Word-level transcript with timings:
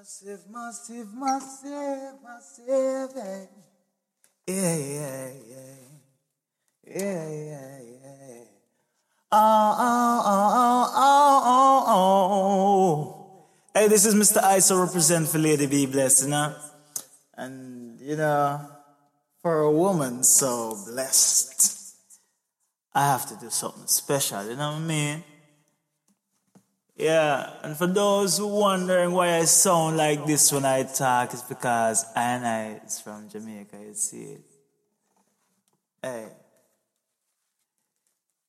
Massive, 0.00 0.40
massive, 0.48 1.12
massive, 1.12 2.14
massive. 2.24 3.16
eh. 3.18 3.46
Yeah, 4.46 4.76
yeah, 4.76 5.28
yeah. 5.46 5.76
Yeah, 6.86 7.28
yeah, 7.28 7.78
yeah. 7.84 8.44
Oh, 9.30 9.76
oh, 9.78 10.22
oh, 10.24 10.92
oh, 10.96 11.42
oh, 11.44 11.92
oh. 11.92 13.46
Hey, 13.74 13.88
this 13.88 14.06
is 14.06 14.14
Mr. 14.14 14.40
ISO 14.42 14.82
represent 14.82 15.28
for 15.28 15.36
Lady 15.38 15.66
B 15.66 15.84
Blessed, 15.84 16.22
you 16.24 16.30
know? 16.30 16.54
And, 17.36 18.00
you 18.00 18.16
know, 18.16 18.58
for 19.42 19.60
a 19.60 19.70
woman 19.70 20.24
so 20.24 20.78
blessed, 20.86 21.94
I 22.94 23.02
have 23.04 23.26
to 23.28 23.36
do 23.36 23.50
something 23.50 23.86
special, 23.86 24.44
you 24.48 24.56
know 24.56 24.70
what 24.70 24.76
I 24.76 24.78
mean? 24.78 25.24
Yeah, 27.00 27.54
and 27.62 27.74
for 27.74 27.86
those 27.86 28.36
who 28.36 28.46
wondering 28.46 29.12
why 29.12 29.36
I 29.36 29.44
sound 29.46 29.96
like 29.96 30.26
this 30.26 30.52
when 30.52 30.66
I 30.66 30.82
talk, 30.82 31.32
it's 31.32 31.40
because 31.40 32.04
I 32.14 32.22
and 32.22 32.46
I 32.46 32.80
is 32.84 33.00
from 33.00 33.26
Jamaica, 33.26 33.78
you 33.80 33.94
see 33.94 34.36
it. 34.36 34.42
Hey. 36.02 36.26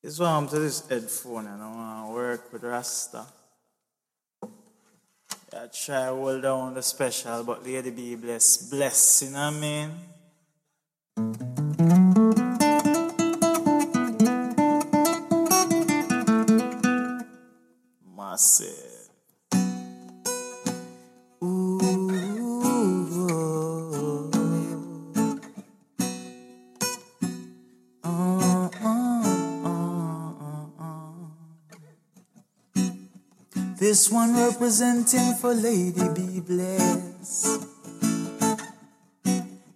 It's 0.03 0.19
why 0.19 0.31
I'm 0.31 0.49
to 0.49 0.59
this 0.59 0.85
headphone 0.85 1.47
and 1.47 1.63
I 1.63 1.71
wanna 1.73 2.11
work 2.11 2.51
with 2.51 2.63
Rasta. 2.63 3.25
Yeah, 5.53 5.67
try 5.71 6.07
hold 6.07 6.41
down 6.41 6.73
the 6.73 6.83
special, 6.83 7.45
but 7.45 7.63
Lady 7.65 7.91
be 7.91 8.15
blessed, 8.15 8.69
bless, 8.69 9.23
you 9.23 9.29
know 9.29 9.49
what 9.49 9.55
I 9.55 9.59
mean? 9.61 9.91
Uh, 18.31 18.37
uh. 28.83 29.21
This 33.77 34.09
one 34.09 34.33
representing 34.33 35.33
for 35.41 35.53
Lady 35.53 36.07
Be 36.15 36.39
Blessed. 36.39 37.67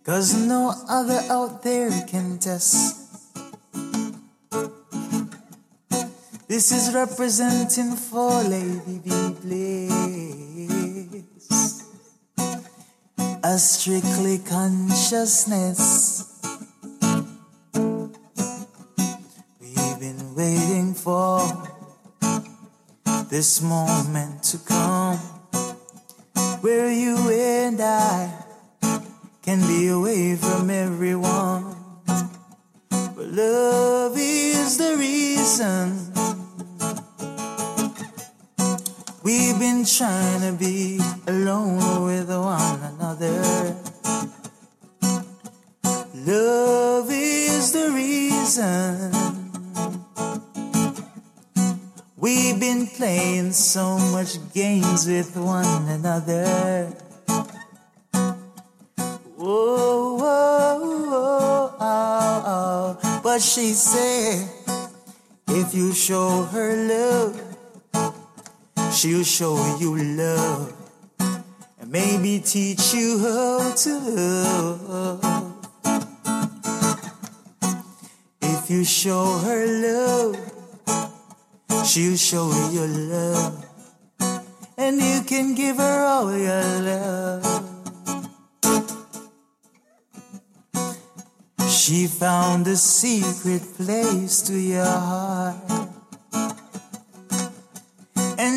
Cause 0.05 0.33
no 0.33 0.73
other 0.87 1.19
out 1.29 1.61
there 1.61 1.91
can 2.07 2.39
test. 2.39 3.04
This 6.47 6.71
is 6.71 6.93
representing 6.93 7.95
for 7.95 8.43
Lady 8.43 8.99
Be 8.99 9.09
Blessed. 9.41 11.25
A 13.43 13.57
strictly 13.57 14.37
consciousness. 14.37 16.39
We've 19.59 19.99
been 19.99 20.35
waiting 20.35 20.93
for 20.93 21.41
this 23.31 23.63
moment 23.63 24.43
to 24.43 24.59
come 24.59 25.17
where 26.61 26.91
you 26.91 27.17
and 27.31 27.81
I 27.81 28.31
can 29.41 29.65
be 29.65 29.87
away 29.87 30.35
from 30.35 30.69
everyone. 30.69 31.75
But 32.05 33.33
love 33.33 34.15
is 34.15 34.77
the 34.77 34.95
reason 34.95 36.14
we've 39.55 39.61
been 39.61 39.85
trying 39.85 40.41
to 40.41 40.51
be 40.57 40.99
alone 41.27 42.03
with 42.03 42.29
one 42.29 42.79
another. 42.81 43.75
Love 46.13 47.07
is 47.09 47.71
the 47.71 47.89
reason 47.91 49.11
we've 52.17 52.59
been 52.59 52.85
playing 52.87 53.53
so 53.53 53.97
much 54.11 54.37
games 54.53 55.07
with 55.07 55.37
one 55.37 55.87
another. 55.87 56.87
Whoa, 59.37 60.15
whoa, 60.17 61.75
oh, 61.79 62.43
oh. 62.45 63.21
But 63.23 63.41
she 63.41 63.71
said, 63.71 64.49
if 65.47 65.73
you 65.73 65.93
show 65.93 66.43
her 66.43 66.75
love, 66.75 67.54
she'll 68.95 69.25
show 69.25 69.77
you 69.77 69.97
love 69.97 70.73
and 71.19 71.91
maybe 71.91 72.39
teach 72.39 72.93
you 72.93 73.19
how 73.19 73.73
to 73.75 73.99
love. 73.99 75.65
If 78.41 78.69
you 78.69 78.85
show 78.85 79.37
her 79.39 79.65
love, 79.67 80.37
she'll 81.85 82.15
show 82.15 82.47
you 82.71 82.87
love 82.87 83.65
and 84.77 85.01
you 85.01 85.21
can 85.23 85.55
give 85.55 85.75
her 85.75 86.05
all 86.05 86.31
your 86.31 86.63
love. 86.79 87.43
She 91.69 92.07
found 92.07 92.65
a 92.67 92.77
secret 92.77 93.61
place 93.75 94.41
to 94.43 94.57
your 94.57 94.85
heart. 94.85 95.84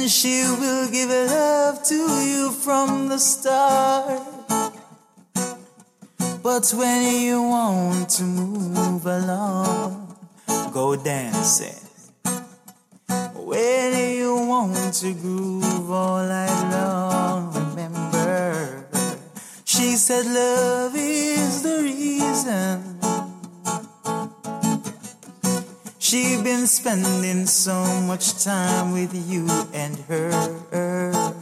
And 0.08 0.12
she 0.14 0.40
will 0.40 0.90
give 0.90 1.10
love 1.10 1.82
to 1.82 1.94
you 2.24 2.50
from 2.50 3.10
the 3.10 3.18
start. 3.18 4.22
But 6.42 6.72
when 6.74 7.20
you 7.20 7.42
want 7.42 8.08
to 8.16 8.22
move 8.22 9.04
along, 9.04 10.16
go 10.72 10.96
dancing. 10.96 11.84
When 13.34 14.16
you 14.16 14.46
want 14.48 14.94
to 15.02 15.12
groove 15.12 15.90
all 15.90 16.24
night 16.26 16.70
long, 16.72 17.52
remember, 17.52 18.86
she 19.66 19.92
said 19.96 20.24
love 20.24 20.92
is 20.96 21.62
the 21.62 21.82
reason. 21.82 22.87
She 26.08 26.40
been 26.42 26.66
spending 26.66 27.44
so 27.44 27.84
much 28.00 28.42
time 28.42 28.92
with 28.92 29.12
you 29.28 29.46
and 29.74 29.94
her. 30.08 31.34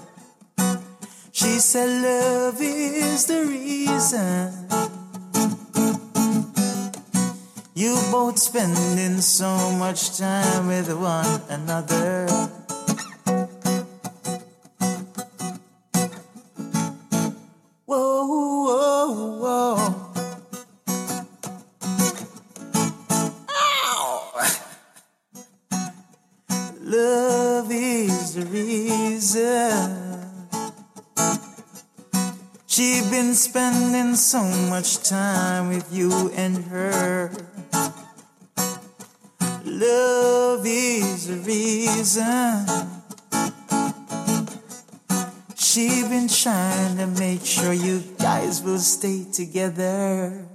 She 1.30 1.60
said 1.60 2.02
love 2.02 2.60
is 2.60 3.26
the 3.26 3.44
reason. 3.46 4.66
You 7.76 7.94
both 8.10 8.40
spending 8.40 9.20
so 9.20 9.70
much 9.78 10.18
time 10.18 10.66
with 10.66 10.92
one 10.92 11.42
another. 11.48 12.35
She 32.76 33.00
been 33.10 33.32
spending 33.32 34.16
so 34.16 34.42
much 34.68 34.98
time 34.98 35.68
with 35.68 35.90
you 35.90 36.30
and 36.36 36.62
her. 36.64 37.32
Love 39.64 40.60
is 40.66 41.26
the 41.26 41.36
reason. 41.36 42.66
She 45.56 46.02
been 46.02 46.28
trying 46.28 46.98
to 46.98 47.06
make 47.18 47.46
sure 47.46 47.72
you 47.72 48.02
guys 48.18 48.62
will 48.62 48.78
stay 48.78 49.24
together. 49.24 50.46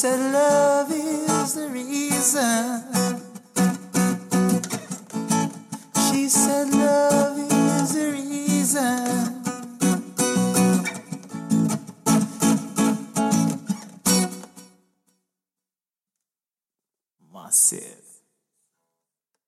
said 0.00 0.32
love 0.32 0.92
is 0.92 1.54
the 1.54 1.68
reason. 1.70 2.84
She 6.06 6.28
said 6.28 6.68
love 6.72 7.36
is 7.36 7.94
the 7.94 8.12
reason. 8.12 9.42
Massive. 17.34 18.07